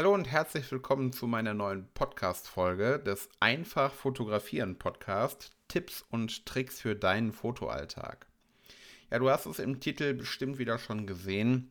Hallo 0.00 0.14
und 0.14 0.30
herzlich 0.30 0.72
willkommen 0.72 1.12
zu 1.12 1.26
meiner 1.26 1.52
neuen 1.52 1.86
Podcast-Folge 1.92 3.00
des 3.00 3.28
Einfach 3.38 3.92
Fotografieren 3.92 4.78
Podcast 4.78 5.52
Tipps 5.68 6.00
und 6.08 6.46
Tricks 6.46 6.80
für 6.80 6.96
deinen 6.96 7.32
Fotoalltag. 7.32 8.26
Ja, 9.10 9.18
du 9.18 9.28
hast 9.28 9.44
es 9.44 9.58
im 9.58 9.78
Titel 9.78 10.14
bestimmt 10.14 10.56
wieder 10.56 10.78
schon 10.78 11.06
gesehen. 11.06 11.70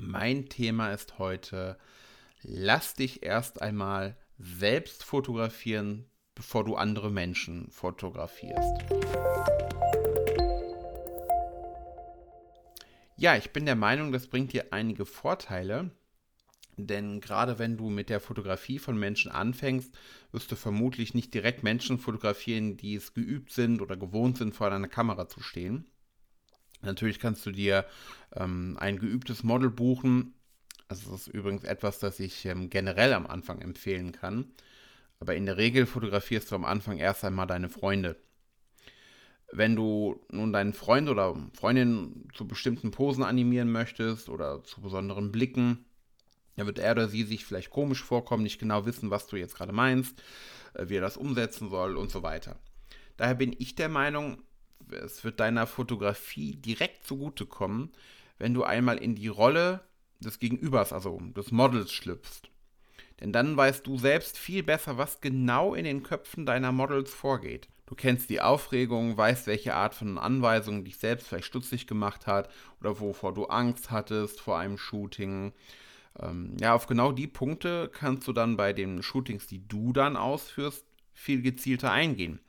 Mein 0.00 0.48
Thema 0.48 0.94
ist 0.94 1.18
heute, 1.18 1.76
lass 2.40 2.94
dich 2.94 3.24
erst 3.24 3.60
einmal 3.60 4.16
selbst 4.38 5.04
fotografieren, 5.04 6.08
bevor 6.34 6.64
du 6.64 6.76
andere 6.76 7.10
Menschen 7.10 7.70
fotografierst. 7.70 8.84
Ja, 13.18 13.36
ich 13.36 13.52
bin 13.52 13.66
der 13.66 13.76
Meinung, 13.76 14.12
das 14.12 14.28
bringt 14.28 14.54
dir 14.54 14.68
einige 14.70 15.04
Vorteile, 15.04 15.90
denn 16.86 17.20
gerade 17.20 17.58
wenn 17.58 17.76
du 17.76 17.90
mit 17.90 18.08
der 18.08 18.20
Fotografie 18.20 18.78
von 18.78 18.98
Menschen 18.98 19.30
anfängst, 19.30 19.92
wirst 20.32 20.50
du 20.52 20.56
vermutlich 20.56 21.14
nicht 21.14 21.34
direkt 21.34 21.62
Menschen 21.62 21.98
fotografieren, 21.98 22.76
die 22.76 22.94
es 22.94 23.14
geübt 23.14 23.52
sind 23.52 23.80
oder 23.80 23.96
gewohnt 23.96 24.38
sind, 24.38 24.54
vor 24.54 24.70
deiner 24.70 24.88
Kamera 24.88 25.28
zu 25.28 25.40
stehen. 25.40 25.86
Natürlich 26.82 27.18
kannst 27.18 27.44
du 27.46 27.50
dir 27.50 27.84
ähm, 28.34 28.76
ein 28.80 28.98
geübtes 28.98 29.42
Model 29.42 29.70
buchen. 29.70 30.34
Das 30.88 31.06
ist 31.06 31.28
übrigens 31.28 31.64
etwas, 31.64 31.98
das 31.98 32.18
ich 32.20 32.46
ähm, 32.46 32.70
generell 32.70 33.12
am 33.12 33.26
Anfang 33.26 33.60
empfehlen 33.60 34.12
kann. 34.12 34.52
Aber 35.18 35.34
in 35.34 35.46
der 35.46 35.58
Regel 35.58 35.86
fotografierst 35.86 36.50
du 36.50 36.54
am 36.56 36.64
Anfang 36.64 36.96
erst 36.96 37.24
einmal 37.24 37.46
deine 37.46 37.68
Freunde. 37.68 38.16
Wenn 39.52 39.76
du 39.76 40.20
nun 40.30 40.52
deinen 40.52 40.72
Freund 40.72 41.08
oder 41.08 41.36
Freundin 41.54 42.28
zu 42.34 42.46
bestimmten 42.46 42.92
Posen 42.92 43.24
animieren 43.24 43.70
möchtest 43.70 44.28
oder 44.28 44.62
zu 44.64 44.80
besonderen 44.80 45.32
Blicken, 45.32 45.84
da 46.60 46.66
wird 46.66 46.78
er 46.78 46.92
oder 46.92 47.08
sie 47.08 47.22
sich 47.22 47.44
vielleicht 47.44 47.70
komisch 47.70 48.02
vorkommen, 48.04 48.42
nicht 48.42 48.58
genau 48.58 48.84
wissen, 48.84 49.10
was 49.10 49.26
du 49.26 49.36
jetzt 49.36 49.56
gerade 49.56 49.72
meinst, 49.72 50.22
äh, 50.74 50.88
wie 50.88 50.96
er 50.96 51.00
das 51.00 51.16
umsetzen 51.16 51.70
soll 51.70 51.96
und 51.96 52.10
so 52.10 52.22
weiter. 52.22 52.58
Daher 53.16 53.34
bin 53.34 53.56
ich 53.58 53.74
der 53.74 53.88
Meinung, 53.88 54.42
es 54.90 55.24
wird 55.24 55.40
deiner 55.40 55.66
Fotografie 55.66 56.56
direkt 56.56 57.06
zugutekommen, 57.06 57.92
wenn 58.38 58.52
du 58.52 58.62
einmal 58.62 58.98
in 58.98 59.14
die 59.14 59.28
Rolle 59.28 59.80
des 60.20 60.38
Gegenübers, 60.38 60.92
also 60.92 61.18
des 61.34 61.50
Models 61.50 61.92
schlüpfst. 61.92 62.50
Denn 63.20 63.32
dann 63.32 63.56
weißt 63.56 63.86
du 63.86 63.98
selbst 63.98 64.38
viel 64.38 64.62
besser, 64.62 64.98
was 64.98 65.20
genau 65.20 65.74
in 65.74 65.84
den 65.84 66.02
Köpfen 66.02 66.44
deiner 66.44 66.72
Models 66.72 67.12
vorgeht. 67.12 67.68
Du 67.86 67.94
kennst 67.94 68.28
die 68.28 68.40
Aufregung, 68.40 69.16
weißt, 69.16 69.46
welche 69.46 69.74
Art 69.74 69.94
von 69.94 70.18
Anweisungen 70.18 70.84
dich 70.84 70.98
selbst 70.98 71.26
vielleicht 71.26 71.46
stutzig 71.46 71.86
gemacht 71.86 72.26
hat 72.26 72.50
oder 72.80 73.00
wovor 73.00 73.34
du 73.34 73.46
Angst 73.46 73.90
hattest 73.90 74.40
vor 74.40 74.58
einem 74.58 74.78
Shooting. 74.78 75.52
Ähm, 76.18 76.56
ja, 76.60 76.74
auf 76.74 76.86
genau 76.86 77.12
die 77.12 77.26
Punkte 77.26 77.90
kannst 77.92 78.26
du 78.26 78.32
dann 78.32 78.56
bei 78.56 78.72
den 78.72 79.02
Shootings, 79.02 79.46
die 79.46 79.66
du 79.66 79.92
dann 79.92 80.16
ausführst, 80.16 80.84
viel 81.12 81.42
gezielter 81.42 81.92
eingehen. 81.92 82.40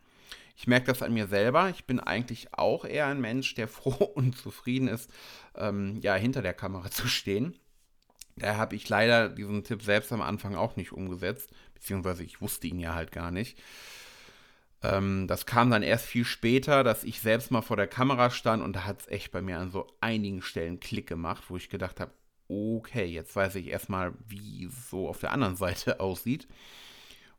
Ich 0.55 0.67
merke 0.67 0.87
das 0.87 1.01
an 1.01 1.13
mir 1.13 1.27
selber. 1.27 1.69
Ich 1.69 1.85
bin 1.85 1.99
eigentlich 1.99 2.53
auch 2.53 2.85
eher 2.85 3.07
ein 3.07 3.21
Mensch, 3.21 3.55
der 3.55 3.67
froh 3.67 4.03
und 4.03 4.37
zufrieden 4.37 4.87
ist, 4.87 5.11
ähm, 5.55 5.99
ja, 6.01 6.15
hinter 6.15 6.41
der 6.41 6.53
Kamera 6.53 6.89
zu 6.91 7.07
stehen. 7.07 7.57
Da 8.35 8.55
habe 8.55 8.75
ich 8.75 8.87
leider 8.87 9.29
diesen 9.29 9.63
Tipp 9.63 9.83
selbst 9.83 10.11
am 10.11 10.21
Anfang 10.21 10.55
auch 10.55 10.75
nicht 10.75 10.93
umgesetzt, 10.93 11.51
beziehungsweise 11.73 12.23
ich 12.23 12.41
wusste 12.41 12.67
ihn 12.67 12.79
ja 12.79 12.95
halt 12.95 13.11
gar 13.11 13.31
nicht. 13.31 13.57
Ähm, 14.83 15.27
das 15.27 15.45
kam 15.45 15.69
dann 15.69 15.83
erst 15.83 16.05
viel 16.05 16.25
später, 16.25 16.83
dass 16.83 17.03
ich 17.03 17.21
selbst 17.21 17.51
mal 17.51 17.61
vor 17.61 17.77
der 17.77 17.87
Kamera 17.87 18.29
stand 18.29 18.63
und 18.63 18.75
da 18.75 18.85
hat 18.85 19.01
es 19.01 19.07
echt 19.07 19.31
bei 19.31 19.41
mir 19.41 19.59
an 19.59 19.71
so 19.71 19.87
einigen 20.01 20.41
Stellen 20.41 20.79
Klick 20.79 21.07
gemacht, 21.07 21.45
wo 21.49 21.57
ich 21.57 21.69
gedacht 21.69 21.99
habe, 21.99 22.11
okay, 22.51 23.05
jetzt 23.05 23.35
weiß 23.35 23.55
ich 23.55 23.67
erstmal, 23.67 24.13
wie 24.27 24.65
es 24.65 24.89
so 24.89 25.07
auf 25.07 25.19
der 25.19 25.31
anderen 25.31 25.55
Seite 25.57 25.99
aussieht. 25.99 26.47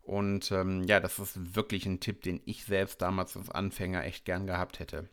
Und 0.02 0.50
ähm, 0.50 0.82
ja, 0.84 0.98
das 0.98 1.18
ist 1.18 1.54
wirklich 1.54 1.86
ein 1.86 2.00
Tipp, 2.00 2.22
den 2.22 2.40
ich 2.44 2.64
selbst 2.64 3.02
damals 3.02 3.36
als 3.36 3.50
Anfänger 3.50 4.04
echt 4.04 4.24
gern 4.24 4.46
gehabt 4.46 4.80
hätte. 4.80 5.08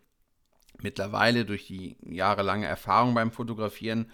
Mittlerweile 0.82 1.46
durch 1.46 1.68
die 1.68 1.98
jahrelange 2.02 2.66
Erfahrung 2.66 3.14
beim 3.14 3.32
Fotografieren 3.32 4.12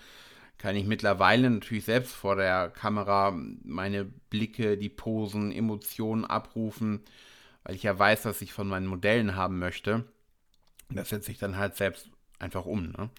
kann 0.58 0.76
ich 0.76 0.86
mittlerweile 0.86 1.50
natürlich 1.50 1.86
selbst 1.86 2.14
vor 2.14 2.36
der 2.36 2.70
Kamera 2.70 3.32
meine 3.64 4.06
Blicke, 4.06 4.78
die 4.78 4.90
Posen, 4.90 5.52
Emotionen 5.52 6.26
abrufen, 6.26 7.02
weil 7.64 7.76
ich 7.76 7.84
ja 7.84 7.98
weiß, 7.98 8.26
was 8.26 8.42
ich 8.42 8.54
von 8.54 8.68
meinen 8.68 8.88
Modellen 8.88 9.36
haben 9.36 9.60
möchte. 9.60 10.06
Das 10.90 11.10
setze 11.10 11.32
ich 11.32 11.38
dann 11.38 11.58
halt 11.58 11.76
selbst 11.76 12.10
einfach 12.40 12.66
um. 12.66 12.92
Ne? 12.92 13.10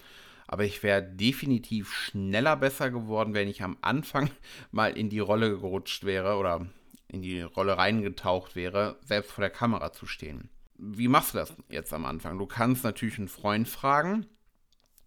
Aber 0.47 0.65
ich 0.65 0.83
wäre 0.83 1.03
definitiv 1.03 1.93
schneller 1.93 2.57
besser 2.57 2.91
geworden, 2.91 3.35
wenn 3.35 3.49
ich 3.49 3.63
am 3.63 3.77
Anfang 3.81 4.31
mal 4.71 4.97
in 4.97 5.11
die 5.11 5.19
Rolle 5.19 5.51
gerutscht 5.51 6.05
wäre 6.05 6.37
oder 6.37 6.67
in 7.09 7.23
die 7.23 7.43
Rolle 7.43 7.79
reingetaucht 7.79 8.57
wäre, 8.57 8.99
selbst 9.05 9.33
vor 9.33 9.43
der 9.43 9.51
Kamera 9.51 9.93
zu 9.93 10.07
stehen. 10.07 10.51
Wie 10.79 11.09
machst 11.09 11.35
du 11.35 11.39
das 11.39 11.55
jetzt 11.69 11.93
am 11.93 12.05
Anfang? 12.05 12.39
Du 12.39 12.47
kannst 12.47 12.85
natürlich 12.85 13.19
einen 13.19 13.29
Freund 13.29 13.69
fragen, 13.69 14.27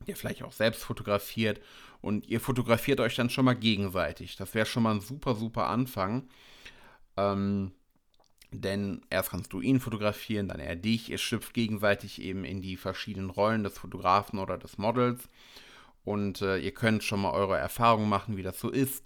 der 0.08 0.16
vielleicht 0.16 0.44
auch 0.44 0.52
selbst 0.52 0.84
fotografiert 0.84 1.62
und 2.02 2.28
ihr 2.28 2.40
fotografiert 2.40 3.00
euch 3.00 3.16
dann 3.16 3.30
schon 3.30 3.46
mal 3.46 3.56
gegenseitig. 3.56 4.36
Das 4.38 4.56
wäre 4.56 4.66
schon 4.66 4.84
mal 4.84 4.96
ein 4.96 5.02
super, 5.02 5.36
super 5.36 5.68
Anfang. 5.68 6.30
Ähm, 7.18 7.72
denn 8.52 9.02
erst 9.10 9.30
kannst 9.30 9.54
du 9.54 9.62
ihn 9.62 9.80
fotografieren, 9.80 10.48
dann 10.48 10.60
er 10.60 10.76
dich. 10.76 11.10
Ihr 11.10 11.20
schlüpft 11.20 11.54
gegenseitig 11.54 12.22
eben 12.22 12.44
in 12.44 12.62
die 12.62 12.78
verschiedenen 12.78 13.30
Rollen 13.30 13.64
des 13.64 13.78
Fotografen 13.78 14.40
oder 14.40 14.58
des 14.58 14.78
Models. 14.78 15.28
Und 16.04 16.42
äh, 16.42 16.58
ihr 16.58 16.74
könnt 16.74 17.04
schon 17.04 17.22
mal 17.22 17.32
eure 17.32 17.58
Erfahrungen 17.58 18.10
machen, 18.10 18.38
wie 18.38 18.44
das 18.44 18.60
so 18.60 18.70
ist. 18.70 19.06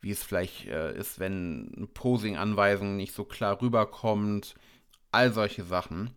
Wie 0.00 0.10
es 0.10 0.22
vielleicht 0.22 0.66
äh, 0.66 0.96
ist, 0.96 1.20
wenn 1.20 1.72
eine 1.76 1.86
Posing-Anweisung 1.86 2.96
nicht 2.96 3.14
so 3.14 3.24
klar 3.24 3.60
rüberkommt. 3.62 4.54
All 5.12 5.32
solche 5.32 5.62
Sachen. 5.62 6.10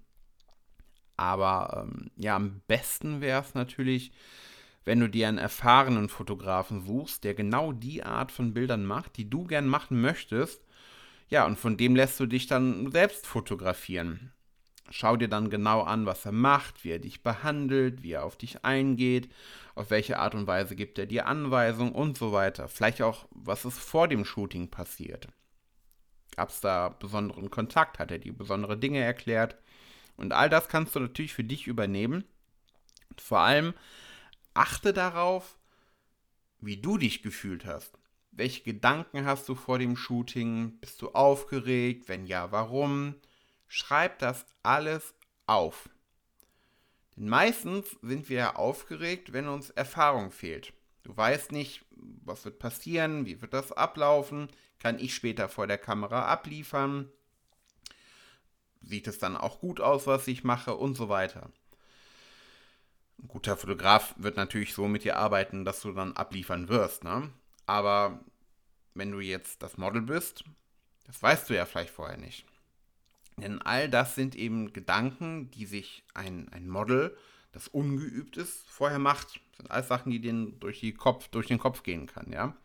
Aber 1.15 1.85
ähm, 1.85 2.09
ja, 2.15 2.35
am 2.35 2.61
besten 2.67 3.21
wäre 3.21 3.41
es 3.41 3.53
natürlich, 3.53 4.11
wenn 4.83 4.99
du 4.99 5.07
dir 5.07 5.27
einen 5.27 5.37
erfahrenen 5.37 6.09
Fotografen 6.09 6.81
suchst, 6.81 7.23
der 7.23 7.35
genau 7.35 7.71
die 7.71 8.03
Art 8.03 8.31
von 8.31 8.53
Bildern 8.53 8.83
macht, 8.83 9.17
die 9.17 9.29
du 9.29 9.45
gern 9.45 9.67
machen 9.67 10.01
möchtest 10.01 10.63
ja, 11.29 11.45
und 11.45 11.57
von 11.57 11.77
dem 11.77 11.95
lässt 11.95 12.19
du 12.19 12.25
dich 12.25 12.47
dann 12.47 12.91
selbst 12.91 13.27
fotografieren. 13.27 14.31
Schau 14.89 15.15
dir 15.15 15.29
dann 15.29 15.49
genau 15.49 15.81
an, 15.81 16.05
was 16.05 16.25
er 16.25 16.33
macht, 16.33 16.83
wie 16.83 16.91
er 16.91 16.99
dich 16.99 17.23
behandelt, 17.23 18.03
wie 18.03 18.11
er 18.11 18.25
auf 18.25 18.37
dich 18.37 18.65
eingeht, 18.65 19.31
auf 19.75 19.89
welche 19.89 20.19
Art 20.19 20.35
und 20.35 20.45
Weise 20.45 20.75
gibt 20.75 20.99
er 20.99 21.05
dir 21.05 21.25
Anweisungen 21.25 21.93
und 21.93 22.17
so 22.17 22.31
weiter. 22.31 22.67
Vielleicht 22.67 23.01
auch, 23.01 23.27
was 23.31 23.65
ist 23.65 23.79
vor 23.79 24.07
dem 24.07 24.25
Shooting 24.25 24.69
passiert. 24.69 25.27
Gab 26.35 26.49
es 26.49 26.61
da 26.61 26.89
besonderen 26.89 27.49
Kontakt? 27.49 27.99
Hat 27.99 28.11
er 28.11 28.19
dir 28.19 28.33
besondere 28.33 28.77
Dinge 28.77 28.99
erklärt? 28.99 29.57
Und 30.15 30.33
all 30.33 30.49
das 30.49 30.67
kannst 30.67 30.95
du 30.95 30.99
natürlich 30.99 31.33
für 31.33 31.43
dich 31.43 31.67
übernehmen. 31.67 32.23
Und 33.09 33.21
vor 33.21 33.39
allem 33.39 33.73
achte 34.53 34.93
darauf, 34.93 35.57
wie 36.59 36.77
du 36.77 36.97
dich 36.97 37.23
gefühlt 37.23 37.65
hast. 37.65 37.97
Welche 38.35 38.63
Gedanken 38.63 39.25
hast 39.25 39.47
du 39.47 39.53
vor 39.53 39.77
dem 39.77 39.95
Shooting? 39.95 40.79
Bist 40.79 41.03
du 41.03 41.11
aufgeregt? 41.11 42.09
Wenn 42.09 42.25
ja, 42.25 42.51
warum? 42.51 43.13
Schreib 43.67 44.17
das 44.17 44.47
alles 44.63 45.13
auf. 45.45 45.87
Denn 47.15 47.29
meistens 47.29 47.95
sind 48.01 48.29
wir 48.29 48.57
aufgeregt, 48.57 49.33
wenn 49.33 49.47
uns 49.47 49.69
Erfahrung 49.69 50.31
fehlt. 50.31 50.73
Du 51.03 51.15
weißt 51.15 51.51
nicht, 51.51 51.85
was 51.91 52.43
wird 52.43 52.57
passieren, 52.57 53.27
wie 53.27 53.39
wird 53.39 53.53
das 53.53 53.71
ablaufen, 53.71 54.47
kann 54.79 54.97
ich 54.97 55.13
später 55.13 55.47
vor 55.47 55.67
der 55.67 55.77
Kamera 55.77 56.25
abliefern, 56.25 57.11
sieht 58.81 59.07
es 59.07 59.19
dann 59.19 59.37
auch 59.37 59.59
gut 59.59 59.79
aus, 59.79 60.07
was 60.07 60.27
ich 60.27 60.43
mache 60.43 60.75
und 60.75 60.95
so 60.95 61.07
weiter. 61.07 61.51
Ein 63.21 63.27
guter 63.27 63.57
Fotograf 63.57 64.15
wird 64.17 64.37
natürlich 64.37 64.73
so 64.73 64.87
mit 64.87 65.03
dir 65.03 65.17
arbeiten, 65.17 65.65
dass 65.65 65.81
du 65.81 65.91
dann 65.91 66.15
abliefern 66.17 66.67
wirst. 66.67 67.03
Ne? 67.03 67.29
Aber 67.65 68.19
wenn 68.93 69.11
du 69.11 69.19
jetzt 69.19 69.63
das 69.63 69.77
Model 69.77 70.01
bist, 70.01 70.43
das 71.05 71.21
weißt 71.21 71.49
du 71.49 71.55
ja 71.55 71.65
vielleicht 71.65 71.93
vorher 71.93 72.17
nicht. 72.17 72.45
Denn 73.37 73.61
all 73.61 73.89
das 73.89 74.15
sind 74.15 74.35
eben 74.35 74.73
Gedanken, 74.73 75.49
die 75.51 75.65
sich 75.65 76.03
ein, 76.13 76.49
ein 76.49 76.67
Model, 76.67 77.17
das 77.51 77.67
ungeübt 77.67 78.37
ist, 78.37 78.69
vorher 78.69 78.99
macht. 78.99 79.41
Das 79.51 79.57
sind 79.57 79.71
alles 79.71 79.87
Sachen, 79.87 80.11
die 80.11 80.21
den 80.21 80.59
durch, 80.59 80.79
die 80.79 80.93
Kopf, 80.93 81.27
durch 81.29 81.47
den 81.47 81.59
Kopf 81.59 81.83
gehen 81.83 82.07
kann, 82.07 82.31
ja. 82.31 82.55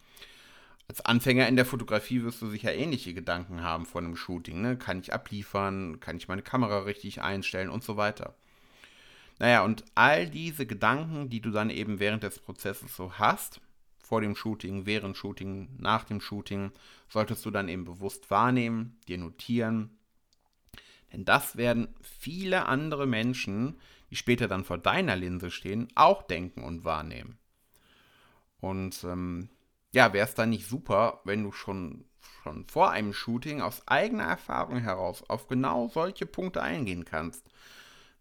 Als 0.88 1.02
Anfänger 1.02 1.46
in 1.48 1.56
der 1.56 1.66
Fotografie 1.66 2.22
wirst 2.22 2.40
du 2.40 2.48
sicher 2.48 2.74
ähnliche 2.74 3.12
Gedanken 3.12 3.62
haben 3.62 3.84
vor 3.84 4.00
einem 4.00 4.16
Shooting. 4.16 4.62
Ne? 4.62 4.78
Kann 4.78 5.00
ich 5.00 5.12
abliefern? 5.12 6.00
Kann 6.00 6.16
ich 6.16 6.28
meine 6.28 6.40
Kamera 6.40 6.80
richtig 6.80 7.20
einstellen 7.20 7.68
und 7.68 7.84
so 7.84 7.98
weiter. 7.98 8.34
Naja, 9.38 9.62
und 9.64 9.84
all 9.94 10.26
diese 10.26 10.64
Gedanken, 10.64 11.28
die 11.28 11.42
du 11.42 11.50
dann 11.50 11.68
eben 11.68 12.00
während 12.00 12.22
des 12.22 12.38
Prozesses 12.38 12.96
so 12.96 13.12
hast, 13.18 13.60
vor 14.08 14.22
dem 14.22 14.34
Shooting, 14.34 14.86
während 14.86 15.18
Shooting, 15.18 15.68
nach 15.76 16.04
dem 16.04 16.22
Shooting, 16.22 16.72
solltest 17.10 17.44
du 17.44 17.50
dann 17.50 17.68
eben 17.68 17.84
bewusst 17.84 18.30
wahrnehmen, 18.30 18.98
dir 19.06 19.18
notieren. 19.18 19.98
Denn 21.12 21.26
das 21.26 21.58
werden 21.58 21.94
viele 22.00 22.64
andere 22.66 23.06
Menschen, 23.06 23.78
die 24.08 24.16
später 24.16 24.48
dann 24.48 24.64
vor 24.64 24.78
deiner 24.78 25.14
Linse 25.14 25.50
stehen, 25.50 25.88
auch 25.94 26.22
denken 26.22 26.64
und 26.64 26.84
wahrnehmen. 26.84 27.36
Und 28.60 29.04
ähm, 29.04 29.50
ja, 29.92 30.14
wäre 30.14 30.26
es 30.26 30.34
dann 30.34 30.50
nicht 30.50 30.66
super, 30.66 31.20
wenn 31.24 31.42
du 31.42 31.52
schon, 31.52 32.06
schon 32.42 32.64
vor 32.66 32.90
einem 32.90 33.12
Shooting 33.12 33.60
aus 33.60 33.86
eigener 33.86 34.24
Erfahrung 34.24 34.78
heraus 34.78 35.22
auf 35.28 35.48
genau 35.48 35.88
solche 35.88 36.24
Punkte 36.24 36.62
eingehen 36.62 37.04
kannst. 37.04 37.46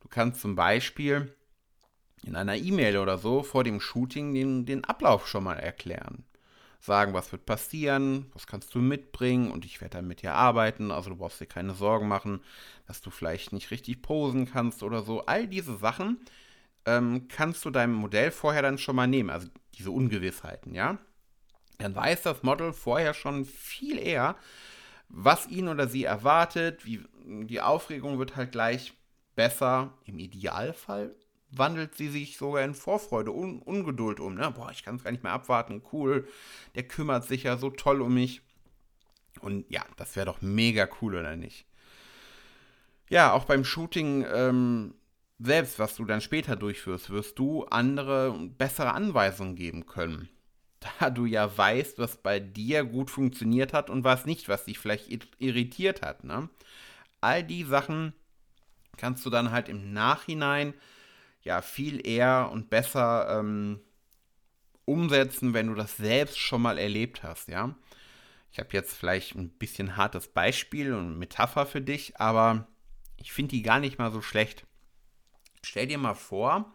Du 0.02 0.10
kannst 0.10 0.42
zum 0.42 0.56
Beispiel 0.56 1.34
in 2.24 2.36
einer 2.36 2.56
E-Mail 2.56 2.98
oder 2.98 3.18
so 3.18 3.44
vor 3.44 3.64
dem 3.64 3.80
Shooting 3.80 4.34
den, 4.34 4.66
den 4.66 4.84
Ablauf 4.84 5.28
schon 5.28 5.44
mal 5.44 5.58
erklären. 5.58 6.24
Sagen, 6.80 7.14
was 7.14 7.32
wird 7.32 7.46
passieren, 7.46 8.28
was 8.34 8.48
kannst 8.48 8.74
du 8.76 8.80
mitbringen 8.80 9.52
und 9.52 9.66
ich 9.66 9.82
werde 9.82 9.98
dann 9.98 10.08
mit 10.08 10.22
dir 10.22 10.34
arbeiten. 10.34 10.92
Also 10.92 11.10
du 11.10 11.16
brauchst 11.16 11.42
dir 11.42 11.48
keine 11.48 11.74
Sorgen 11.74 12.08
machen, 12.08 12.42
dass 12.86 13.02
du 13.02 13.10
vielleicht 13.10 13.52
nicht 13.52 13.72
richtig 13.72 14.02
posen 14.02 14.50
kannst 14.50 14.84
oder 14.84 15.02
so. 15.02 15.26
All 15.26 15.48
diese 15.48 15.78
Sachen 15.78 16.20
ähm, 16.86 17.28
kannst 17.28 17.66
du 17.66 17.72
deinem 17.72 17.94
Modell 17.94 18.32
vorher 18.32 18.62
dann 18.62 18.78
schon 18.78 18.96
mal 18.96 19.08
nehmen. 19.08 19.30
Also 19.30 19.48
diese 19.74 19.92
Ungewissheiten, 19.92 20.74
ja. 20.74 20.98
Dann 21.80 21.96
weiß 21.96 22.24
das 22.24 22.44
Model 22.44 22.74
vorher 22.74 23.14
schon 23.14 23.46
viel 23.46 24.00
eher, 24.00 24.36
was 25.10 25.48
ihn 25.48 25.68
oder 25.68 25.88
sie 25.88 26.06
erwartet. 26.06 26.86
Wie, 26.86 27.04
die 27.26 27.62
Aufregung 27.62 28.18
wird 28.20 28.36
halt 28.36 28.52
gleich 28.52 28.94
besser. 29.36 29.94
Im 30.06 30.20
Idealfall 30.20 31.16
wandelt 31.52 31.96
sie 31.96 32.10
sich 32.10 32.38
sogar 32.38 32.64
in 32.64 32.74
Vorfreude, 32.74 33.32
Un 33.32 33.62
Ungeduld 33.62 34.20
um. 34.20 34.36
Ne? 34.36 34.52
Boah, 34.52 34.72
ich 34.72 34.84
kann 34.84 34.96
es 34.96 35.04
gar 35.04 35.12
nicht 35.12 35.24
mehr 35.24 35.34
abwarten. 35.34 35.82
Cool, 35.92 36.28
der 36.76 36.84
kümmert 36.84 37.26
sich 37.26 37.44
ja 37.44 37.58
so 37.58 37.70
toll 37.70 38.02
um 38.02 38.14
mich. 38.14 38.42
Und 39.40 39.66
ja, 39.70 39.86
das 39.98 40.16
wäre 40.16 40.26
doch 40.26 40.42
mega 40.42 40.88
cool, 41.02 41.16
oder 41.16 41.36
nicht? 41.36 41.66
Ja, 43.10 43.32
auch 43.32 43.46
beim 43.46 43.64
Shooting 43.64 44.26
ähm, 44.34 44.94
selbst, 45.40 45.80
was 45.80 45.96
du 45.96 46.06
dann 46.06 46.22
später 46.22 46.56
durchführst, 46.56 47.10
wirst 47.10 47.38
du 47.40 47.66
andere 47.66 48.38
bessere 48.58 48.94
Anweisungen 48.94 49.56
geben 49.56 49.86
können. 49.86 50.30
Da 51.00 51.10
du 51.10 51.26
ja 51.26 51.58
weißt, 51.58 51.98
was 51.98 52.18
bei 52.18 52.40
dir 52.40 52.84
gut 52.84 53.10
funktioniert 53.10 53.74
hat 53.74 53.90
und 53.90 54.04
was 54.04 54.28
nicht, 54.28 54.48
was 54.48 54.66
dich 54.66 54.78
vielleicht 54.78 55.10
irritiert 55.40 56.04
hat. 56.04 56.24
Ne? 56.24 56.50
All 57.20 57.44
die 57.44 57.64
Sachen 57.64 58.14
kannst 58.96 59.26
du 59.26 59.32
dann 59.32 59.52
halt 59.52 59.70
im 59.70 59.92
Nachhinein 59.92 60.76
ja 61.48 61.62
viel 61.62 62.06
eher 62.06 62.50
und 62.52 62.70
besser 62.70 63.40
ähm, 63.40 63.80
umsetzen, 64.86 65.54
wenn 65.54 65.68
du 65.68 65.76
das 65.76 65.98
selbst 65.98 66.38
schon 66.38 66.62
mal 66.62 66.78
erlebt 66.78 67.24
hast, 67.24 67.48
ja. 67.48 67.76
Ich 68.52 68.60
habe 68.60 68.70
jetzt 68.72 68.94
vielleicht 68.94 69.36
ein 69.36 69.50
bisschen 69.50 69.98
hartes 69.98 70.30
Beispiel 70.30 70.94
und 70.94 71.18
Metapher 71.18 71.66
für 71.66 71.82
dich, 71.82 72.20
aber 72.20 72.68
ich 73.18 73.34
finde 73.34 73.52
die 73.52 73.62
gar 73.62 73.80
nicht 73.80 74.00
mal 74.00 74.12
so 74.12 74.22
schlecht. 74.22 74.66
Stell 75.64 75.88
dir 75.88 75.98
mal 75.98 76.14
vor, 76.14 76.74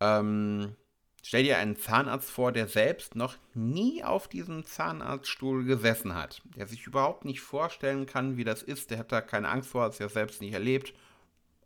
ähm, 0.00 0.76
stell 1.22 1.42
dir 1.42 1.58
einen 1.58 1.76
Zahnarzt 1.76 2.30
vor, 2.30 2.52
der 2.52 2.68
selbst 2.68 3.16
noch 3.16 3.36
nie 3.54 4.04
auf 4.04 4.28
diesem 4.28 4.64
Zahnarztstuhl 4.64 5.64
gesessen 5.64 6.14
hat, 6.14 6.42
der 6.56 6.66
sich 6.66 6.86
überhaupt 6.86 7.24
nicht 7.24 7.40
vorstellen 7.40 8.06
kann, 8.06 8.36
wie 8.36 8.44
das 8.44 8.62
ist, 8.62 8.90
der 8.90 8.98
hat 8.98 9.12
da 9.12 9.20
keine 9.20 9.48
Angst 9.48 9.70
vor, 9.70 9.82
hat 9.82 9.92
es 9.92 9.98
ja 9.98 10.08
selbst 10.08 10.40
nicht 10.40 10.52
erlebt, 10.52 10.94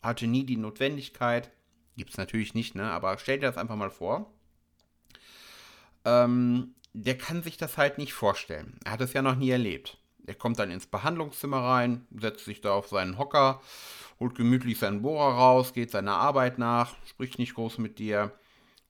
hatte 0.03 0.27
nie 0.27 0.45
die 0.45 0.57
Notwendigkeit, 0.57 1.51
Gibt 1.97 2.11
es 2.11 2.17
natürlich 2.17 2.55
nicht, 2.55 2.75
ne? 2.75 2.91
Aber 2.91 3.17
stell 3.19 3.39
dir 3.39 3.47
das 3.47 3.59
einfach 3.59 3.77
mal 3.77 3.91
vor. 3.91 4.33
Ähm, 6.05 6.75
der 6.93 7.19
kann 7.19 7.43
sich 7.43 7.57
das 7.57 7.77
halt 7.77 7.99
nicht 7.99 8.13
vorstellen. 8.13 8.79
Er 8.85 8.93
hat 8.93 9.01
es 9.01 9.13
ja 9.13 9.23
noch 9.23 9.37
nie 9.37 9.51
erlebt. 9.51 9.99
Er 10.27 10.35
kommt 10.35 10.59
dann 10.59 10.71
ins 10.71 10.87
Behandlungszimmer 10.87 11.59
rein, 11.59 12.07
setzt 12.17 12.45
sich 12.45 12.61
da 12.61 12.73
auf 12.73 12.89
seinen 12.89 13.19
Hocker, 13.19 13.61
holt 14.21 14.35
gemütlich 14.35 14.79
seinen 14.79 15.03
Bohrer 15.03 15.35
raus, 15.35 15.75
geht 15.75 15.91
seiner 15.91 16.17
Arbeit 16.17 16.59
nach, 16.59 16.95
spricht 17.07 17.39
nicht 17.39 17.55
groß 17.55 17.79
mit 17.79 17.99
dir 17.99 18.33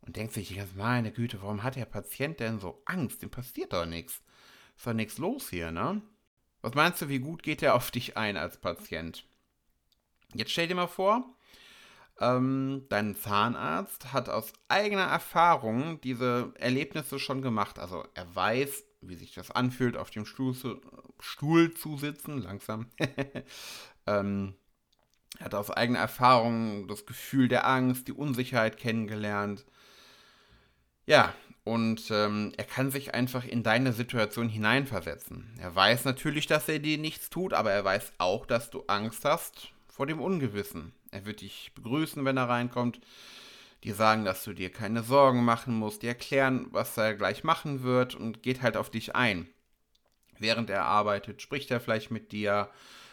und 0.03 0.17
denkt 0.17 0.35
sich, 0.35 0.57
meine 0.77 1.11
Güte, 1.11 1.43
warum 1.43 1.62
hat 1.62 1.77
der 1.77 1.87
Patient 1.87 2.39
denn 2.39 2.61
so 2.61 2.83
Angst? 2.85 3.23
Dem 3.23 3.31
passiert 3.31 3.73
doch 3.73 3.87
nichts. 3.87 4.23
Ist 4.77 4.87
doch 4.87 4.93
nichts 4.93 5.19
los 5.19 5.49
hier, 5.50 5.71
ne? 5.71 6.03
Was 6.62 6.75
meinst 6.75 7.03
du, 7.03 7.09
wie 7.09 7.19
gut 7.19 7.43
geht 7.43 7.62
er 7.62 7.75
auf 7.75 7.91
dich 7.91 8.17
ein 8.17 8.37
als 8.37 8.59
Patient? 8.59 9.25
Jetzt 10.35 10.53
stell 10.53 10.69
dir 10.69 10.75
mal 10.75 10.87
vor, 10.87 11.35
ähm, 12.20 12.87
dein 12.88 13.16
Zahnarzt 13.16 14.12
hat 14.12 14.28
aus 14.28 14.52
eigener 14.69 15.02
Erfahrung 15.02 16.00
diese 16.00 16.52
Erlebnisse 16.58 17.19
schon 17.19 17.43
gemacht. 17.43 17.78
Also 17.78 18.05
er 18.14 18.34
weiß, 18.34 18.84
wie 19.00 19.16
sich 19.16 19.34
das 19.34 19.50
anfühlt, 19.50 19.96
auf 19.96 20.11
dem 20.11 20.26
Stuhl 20.26 20.55
zu, 20.55 20.81
Stuhl 21.19 21.75
zu 21.75 21.96
sitzen, 21.96 22.38
langsam. 22.38 22.87
ähm, 24.06 24.55
er 25.38 25.46
hat 25.46 25.55
aus 25.55 25.70
eigener 25.70 25.99
Erfahrung 25.99 26.87
das 26.87 27.06
Gefühl 27.06 27.49
der 27.49 27.66
Angst, 27.66 28.06
die 28.06 28.12
Unsicherheit 28.12 28.76
kennengelernt. 28.76 29.66
Ja, 31.06 31.34
und 31.64 32.11
ähm, 32.11 32.52
er 32.56 32.64
kann 32.64 32.90
sich 32.90 33.14
einfach 33.14 33.44
in 33.44 33.62
deine 33.62 33.93
Situation 33.93 34.49
hineinversetzen. 34.49 35.58
Er 35.58 35.75
weiß 35.75 36.05
natürlich, 36.05 36.46
dass 36.46 36.69
er 36.69 36.78
dir 36.78 36.99
nichts 36.99 37.31
tut, 37.31 37.55
aber 37.55 37.72
er 37.72 37.84
weiß 37.84 38.12
auch, 38.19 38.46
dass 38.46 38.70
du 38.70 38.84
Angst 38.87 39.25
hast 39.25 39.72
vor 39.88 40.06
dem 40.06 40.20
Ungewissen. 40.20 40.93
Er 41.14 41.25
wird 41.26 41.43
dich 41.43 41.70
begrüßen, 41.76 42.25
wenn 42.25 42.37
er 42.37 42.49
reinkommt. 42.49 43.00
Die 43.84 43.93
sagen, 43.93 44.25
dass 44.25 44.43
du 44.43 44.52
dir 44.52 44.72
keine 44.72 45.05
Sorgen 45.05 45.44
machen 45.44 45.72
musst. 45.75 46.02
Die 46.02 46.08
erklären, 46.08 46.66
was 46.70 46.96
er 46.96 47.14
gleich 47.14 47.44
machen 47.44 47.84
wird 47.84 48.16
und 48.16 48.43
geht 48.43 48.62
halt 48.62 48.76
auf 48.76 48.90
dich 48.90 49.14
ein. 49.14 49.46
Während 50.40 50.70
er 50.70 50.87
arbeitet, 50.87 51.40
spricht 51.40 51.70
er 51.70 51.81
vielleicht 51.81 52.11
mit 52.11 52.32
dir, 52.32 52.69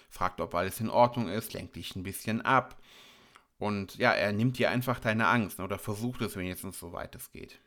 fragt, 0.10 0.42
ob 0.42 0.56
alles 0.56 0.80
in 0.80 0.90
Ordnung 0.90 1.30
ist, 1.30 1.54
lenkt 1.54 1.76
dich 1.76 1.96
ein 1.96 2.02
bisschen 2.02 2.42
ab. 2.42 2.76
Und 3.60 3.98
ja, 3.98 4.14
er 4.14 4.34
nimmt 4.34 4.58
dir 4.58 4.72
einfach 4.72 5.00
deine 5.00 5.28
Angst 5.28 5.60
oder 5.60 5.78
versucht 5.78 6.22
es 6.22 6.36
wenigstens, 6.36 6.80
soweit 6.80 7.14
es 7.14 7.32
geht. 7.32 7.60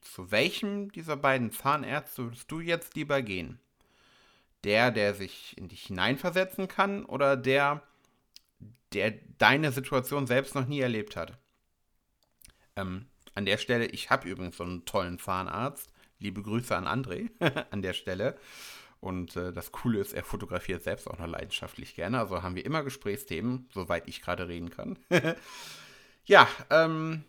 Zu 0.00 0.32
welchem 0.32 0.90
dieser 0.90 1.16
beiden 1.16 1.52
Zahnärzte 1.52 2.24
würdest 2.24 2.50
du 2.50 2.58
jetzt 2.58 2.96
lieber 2.96 3.22
gehen? 3.22 3.60
Der, 4.64 4.90
der 4.90 5.14
sich 5.14 5.56
in 5.56 5.68
dich 5.68 5.84
hineinversetzen 5.84 6.66
kann 6.66 7.04
oder 7.04 7.36
der, 7.36 7.82
der 8.92 9.12
deine 9.38 9.72
Situation 9.72 10.26
selbst 10.26 10.54
noch 10.54 10.66
nie 10.66 10.80
erlebt 10.80 11.16
hat. 11.16 11.38
Ähm, 12.76 13.06
an 13.34 13.46
der 13.46 13.58
Stelle, 13.58 13.86
ich 13.86 14.10
habe 14.10 14.28
übrigens 14.28 14.56
so 14.56 14.64
einen 14.64 14.84
tollen 14.84 15.18
Zahnarzt. 15.18 15.90
Liebe 16.18 16.42
Grüße 16.42 16.74
an 16.76 16.86
André 16.86 17.30
an 17.70 17.82
der 17.82 17.92
Stelle. 17.92 18.38
Und 19.00 19.36
äh, 19.36 19.52
das 19.52 19.72
Coole 19.72 19.98
ist, 19.98 20.14
er 20.14 20.24
fotografiert 20.24 20.82
selbst 20.82 21.08
auch 21.08 21.18
noch 21.18 21.26
leidenschaftlich 21.26 21.94
gerne. 21.94 22.20
Also 22.20 22.42
haben 22.42 22.54
wir 22.54 22.64
immer 22.64 22.82
Gesprächsthemen, 22.82 23.68
soweit 23.74 24.08
ich 24.08 24.22
gerade 24.22 24.48
reden 24.48 24.70
kann. 24.70 24.98
ja, 26.24 26.48
ähm, 26.70 27.24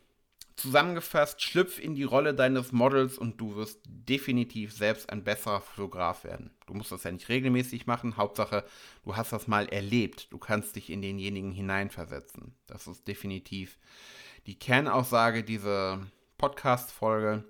Zusammengefasst, 0.56 1.42
schlüpf 1.42 1.80
in 1.80 1.96
die 1.96 2.04
Rolle 2.04 2.34
deines 2.34 2.72
Models 2.72 3.18
und 3.18 3.42
du 3.42 3.56
wirst 3.56 3.81
definitiv 3.86 4.72
selbst 4.74 5.10
ein 5.10 5.24
besserer 5.24 5.60
Fotograf 5.60 6.24
werden. 6.24 6.52
Du 6.66 6.74
musst 6.74 6.94
das 6.94 7.04
ja 7.04 7.12
nicht 7.12 7.28
regelmäßig 7.28 7.88
machen. 7.88 8.15
Hauptsache, 8.15 8.63
du 9.03 9.18
hast 9.18 9.34
das 9.34 9.48
mal 9.48 9.68
erlebt. 9.68 10.32
Du 10.32 10.38
kannst 10.38 10.77
dich 10.77 10.89
in 10.89 11.01
denjenigen 11.01 11.51
hineinversetzen. 11.51 12.56
Das 12.68 12.88
ist 12.88 13.06
definitiv 13.08 13.77
die 14.48 14.58
Kernaussage 14.58 15.44
dieser 15.44 16.08
Podcast-Folge. 16.38 17.44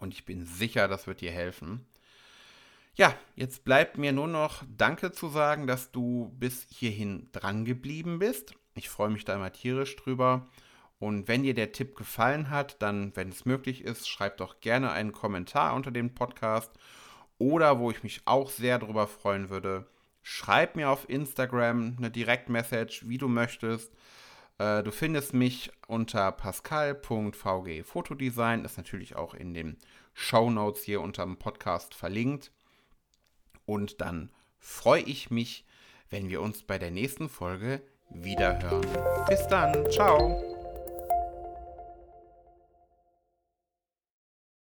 Und 0.00 0.14
ich 0.14 0.24
bin 0.24 0.46
sicher, 0.46 0.88
das 0.88 1.06
wird 1.06 1.20
dir 1.20 1.30
helfen. 1.32 1.86
Ja, 2.96 3.14
jetzt 3.34 3.64
bleibt 3.64 3.98
mir 3.98 4.12
nur 4.12 4.28
noch 4.28 4.62
Danke 4.68 5.12
zu 5.12 5.28
sagen, 5.28 5.66
dass 5.66 5.90
du 5.90 6.32
bis 6.38 6.66
hierhin 6.70 7.28
dran 7.32 7.64
geblieben 7.64 8.18
bist. 8.18 8.54
Ich 8.74 8.88
freue 8.88 9.10
mich 9.10 9.24
da 9.24 9.34
immer 9.34 9.52
tierisch 9.52 9.96
drüber. 9.96 10.48
Und 10.98 11.28
wenn 11.28 11.42
dir 11.42 11.54
der 11.54 11.72
Tipp 11.72 11.96
gefallen 11.96 12.50
hat, 12.50 12.80
dann, 12.80 13.14
wenn 13.16 13.28
es 13.28 13.44
möglich 13.44 13.84
ist, 13.84 14.08
schreib 14.08 14.38
doch 14.38 14.60
gerne 14.60 14.92
einen 14.92 15.12
Kommentar 15.12 15.74
unter 15.74 15.90
dem 15.90 16.14
Podcast. 16.14 16.70
Oder 17.38 17.78
wo 17.78 17.90
ich 17.90 18.02
mich 18.02 18.22
auch 18.26 18.50
sehr 18.50 18.78
darüber 18.78 19.06
freuen 19.06 19.50
würde, 19.50 19.86
schreib 20.22 20.76
mir 20.76 20.88
auf 20.88 21.08
Instagram 21.08 21.96
eine 21.98 22.10
Direktmessage, 22.10 23.02
wie 23.04 23.18
du 23.18 23.28
möchtest. 23.28 23.92
Äh, 24.58 24.82
du 24.82 24.92
findest 24.92 25.34
mich 25.34 25.70
unter 25.86 26.32
pascal.vg 26.32 27.68
ist 28.64 28.76
natürlich 28.76 29.16
auch 29.16 29.34
in 29.34 29.54
den 29.54 29.76
Show 30.14 30.50
Notes 30.50 30.82
hier 30.84 31.00
unter 31.00 31.24
dem 31.24 31.36
Podcast 31.36 31.94
verlinkt. 31.94 32.52
Und 33.66 34.00
dann 34.00 34.30
freue 34.58 35.02
ich 35.02 35.30
mich, 35.30 35.64
wenn 36.10 36.28
wir 36.28 36.40
uns 36.40 36.62
bei 36.62 36.78
der 36.78 36.90
nächsten 36.90 37.28
Folge 37.28 37.82
wiederhören. 38.10 38.86
Bis 39.28 39.46
dann, 39.48 39.90
ciao. 39.90 40.53